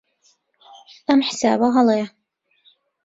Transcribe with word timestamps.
ئەم 1.07 1.19
حیسابە 1.27 1.67
هەڵەیە. 1.75 2.07